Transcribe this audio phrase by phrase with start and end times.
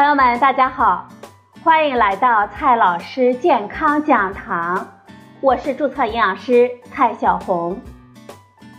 [0.00, 1.06] 朋友们，大家好，
[1.62, 4.88] 欢迎来到蔡老师健康讲堂，
[5.42, 7.78] 我是注册营养师蔡小红。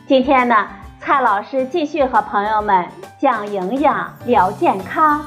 [0.07, 0.68] 今天呢，
[0.99, 2.87] 蔡老师继续和朋友们
[3.19, 5.23] 讲营养、聊健康。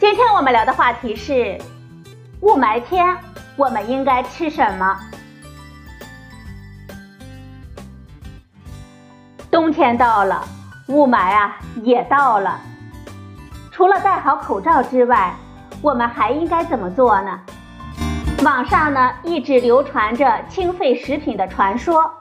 [0.00, 1.60] 今天我们聊的话题是
[2.40, 3.14] 雾霾天，
[3.54, 4.98] 我们应该吃什么？
[9.50, 10.42] 冬天到了。
[10.92, 12.60] 雾霾啊，也到了。
[13.70, 15.34] 除了戴好口罩之外，
[15.80, 17.40] 我们还应该怎么做呢？
[18.44, 22.12] 网上呢一直流传着清肺食品的传说，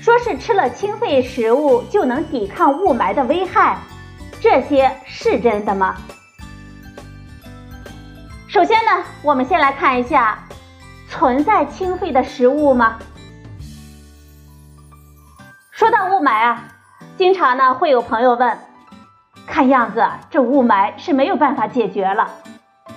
[0.00, 3.78] 说是吃了清肺食物就能抵抗雾霾的危害，
[4.38, 5.96] 这些是真的吗？
[8.48, 10.38] 首先呢，我们先来看一下，
[11.08, 12.98] 存在清肺的食物吗？
[15.70, 16.64] 说到雾霾啊。
[17.16, 18.58] 经常呢会有朋友问，
[19.46, 22.28] 看样子这雾霾是没有办法解决了，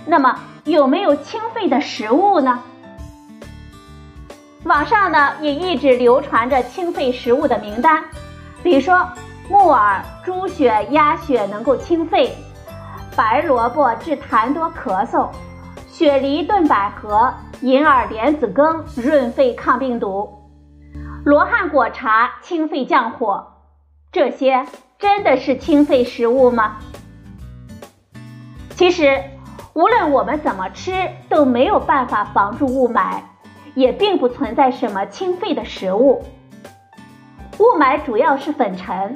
[0.08, 2.60] 那么有没有清肺的食物呢？
[4.64, 8.04] 网上呢也一直流传着清肺食物的名单，
[8.64, 9.08] 比如说
[9.50, 12.36] 木耳、猪血、鸭血能够清肺，
[13.16, 15.30] 白萝卜治痰多咳嗽，
[15.88, 20.28] 雪梨炖百合、银耳莲子羹润肺抗病毒，
[21.24, 23.54] 罗汉果茶清肺降火。
[24.18, 24.66] 这些
[24.98, 26.78] 真的是清肺食物吗？
[28.76, 29.24] 其实，
[29.74, 30.92] 无论我们怎么吃，
[31.30, 33.20] 都没有办法防住雾霾，
[33.76, 36.24] 也并不存在什么清肺的食物。
[37.60, 39.16] 雾霾主要是粉尘，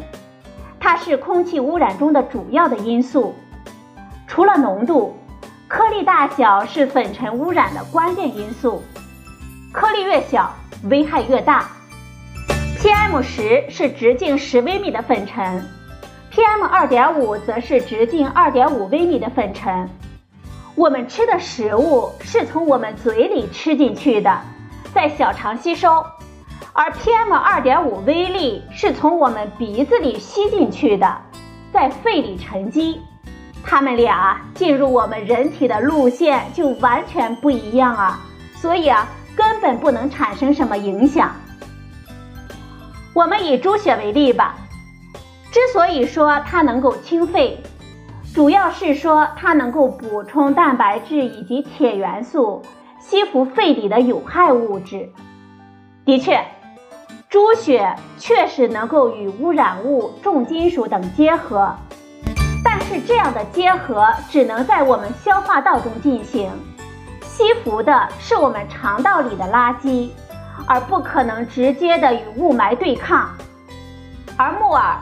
[0.79, 3.33] 它是空气污染中的主要的因素。
[4.27, 5.17] 除了浓度，
[5.67, 8.83] 颗粒大小是粉尘污染的关键因素，
[9.73, 10.53] 颗粒越小，
[10.91, 11.71] 危害越大。
[12.81, 15.63] PM 十是直径十微米的粉尘
[16.31, 19.87] ，PM 二点五则是直径二点五微米的粉尘。
[20.73, 24.41] 我们吃的食物是从我们嘴里吃进去的，
[24.95, 26.03] 在小肠吸收，
[26.73, 31.21] 而 PM 二点五微粒是从我们鼻子里吸进去的，
[31.71, 32.99] 在肺里沉积。
[33.63, 38.19] 它们俩进入我们人体的路线就完全不一样啊，
[38.55, 41.31] 所以啊，根本不能产生什么影响。
[43.13, 44.55] 我们以猪血为例吧，
[45.51, 47.61] 之所以说它能够清肺，
[48.33, 52.61] 主要是说它能够补充蛋白质以及铁元素，
[52.99, 55.09] 吸附肺里的有害物质。
[56.05, 56.41] 的确，
[57.29, 61.75] 猪血确实能够与污染物、重金属等结合，
[62.63, 66.49] 但是这样的结合只能在我们消化道中进行，
[67.23, 70.09] 吸附的是我们肠道里的垃圾。
[70.67, 73.29] 而不可能直接的与雾霾对抗，
[74.37, 74.97] 而木耳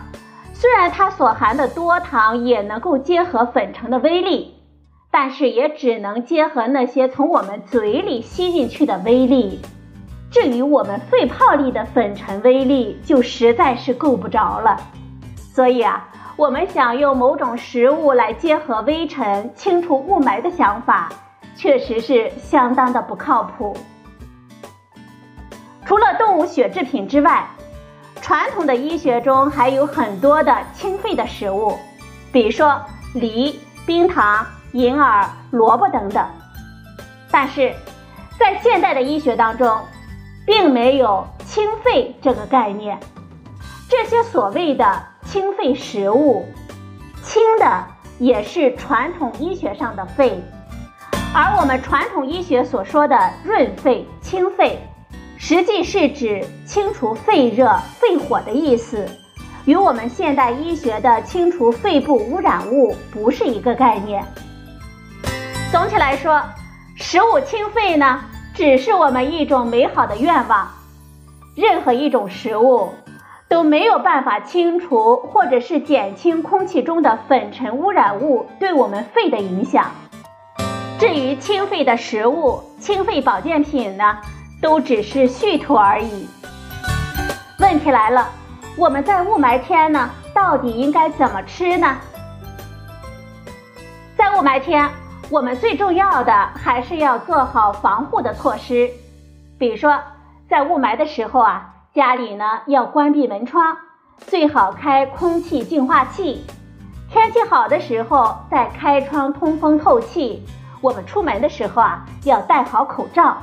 [0.53, 4.55] 虽然它所含的多糖也能够结合粉尘的微粒，
[5.09, 9.61] 但是也只能结合那些从我们嘴里吸进去的微粒，
[10.29, 14.77] 至于我们肺泡里的粉尘微粒就实在是够不着了。
[15.53, 21.09] 所以啊，我们想用某种食物来结合微尘清除雾霾的想法，
[21.55, 23.75] 确实是相当的不靠谱。
[25.89, 27.49] 除了动物血制品之外，
[28.21, 31.75] 传统的医学中还有很多的清肺的食物，
[32.31, 32.79] 比如说
[33.15, 36.23] 梨、冰糖、银耳、萝卜等等。
[37.31, 37.73] 但是，
[38.37, 39.79] 在现代的医学当中，
[40.45, 42.99] 并没有清肺这个概念。
[43.89, 46.45] 这些所谓的清肺食物，
[47.23, 47.83] 清的
[48.19, 50.39] 也是传统医学上的肺，
[51.33, 54.79] 而我们传统医学所说的润肺、清肺。
[55.41, 59.07] 实际是指清除肺热、肺火的意思，
[59.65, 64.23] 与我们现代医学的清除肺部污染物不是一个概念。
[65.71, 66.43] 总体来说，
[66.95, 68.19] 食物清肺呢，
[68.53, 70.67] 只是我们一种美好的愿望。
[71.55, 72.89] 任何一种食物
[73.47, 79.85] 都没有办法清除或者是减轻空气中的粉尘污染物对我们肺的影响。
[80.99, 84.17] 至于清肺的食物、清肺保健品呢？
[84.61, 86.27] 都只是噱头而已。
[87.59, 88.29] 问题来了，
[88.77, 91.97] 我们在雾霾天呢，到底应该怎么吃呢？
[94.17, 94.89] 在雾霾天，
[95.29, 98.89] 我们最重要的还是要做好防护的措施。
[99.57, 99.99] 比如说，
[100.49, 103.77] 在雾霾的时候啊，家里呢要关闭门窗，
[104.17, 106.45] 最好开空气净化器。
[107.11, 110.45] 天气好的时候再开窗通风透气。
[110.81, 113.37] 我们出门的时候啊，要戴好口罩。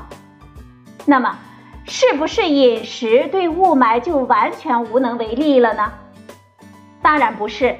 [1.06, 1.38] 那么，
[1.86, 5.92] 是不是饮食对雾霾就完全无能为力了呢？
[7.00, 7.76] 当然不是。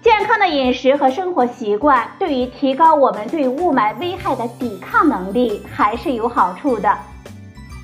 [0.00, 6.92] 健康的饮食和生活习惯对于提高我们对雾霾危害的抵抗能力还是有好处的。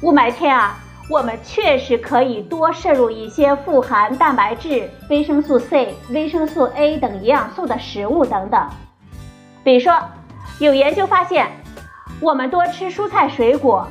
[0.03, 0.77] 雾霾天啊，
[1.11, 8.67] 我们确实可以多摄入一些富含蛋白质、维生素 C、维生素 A 等营养素的食物等等。
[9.63, 9.97] 比如说，
[10.59, 11.47] 有研究发现，
[12.21, 13.87] 我们多吃蔬菜水果，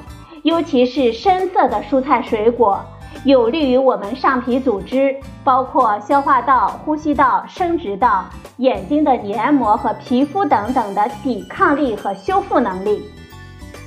[0.48, 2.80] 尤其是深色的蔬菜水果。
[3.26, 5.14] 有利于我们上皮组织，
[5.44, 8.24] 包括消化道、呼吸道、生殖道、
[8.56, 13.04] 眼睛的黏膜和皮肤等等的抵抗力和修复能力。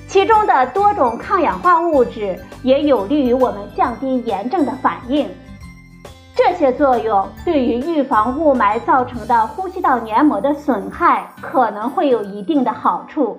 [0.06, 5.26] 其中的多种抗氧化物质也有利于我们降低炎症的反应。
[6.34, 13.38] 这些作用对于预防雾霾造成的呼吸道黏膜的损害可能会有一定的好处。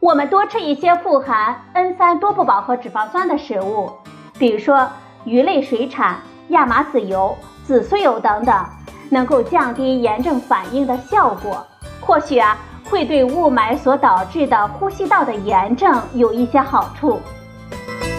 [0.00, 3.90] 我们多吃一些富含 N3 多不饱和脂肪酸的食物。
[4.38, 4.88] 比如说
[5.24, 6.18] 鱼类水产、
[6.50, 8.64] 亚麻籽油、紫苏油等等，
[9.10, 11.66] 能够降低炎症反应的效果，
[12.00, 17.18] 或许啊会对雾霾所导致的呼吸道的炎症有一些好处。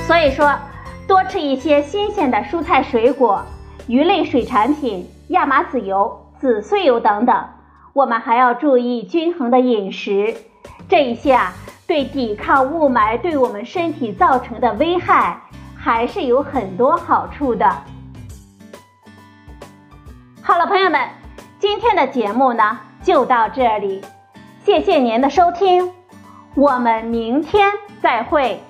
[0.06, 0.54] 所以说，
[1.08, 3.42] 多吃一些新鲜的蔬菜水果、
[3.88, 7.46] 鱼类水产品、亚麻籽油、紫苏油等等，
[7.94, 10.36] 我们还要注意均衡的饮食，
[10.88, 11.54] 这一下
[11.88, 15.40] 对抵抗雾霾对我们身体造成的危害。
[15.82, 17.66] 还是有很多好处的。
[20.42, 21.08] 好了，朋友们，
[21.58, 24.02] 今天的节目呢就到这里，
[24.66, 25.90] 谢谢您的收听，
[26.54, 27.72] 我们明天
[28.02, 28.62] 再会。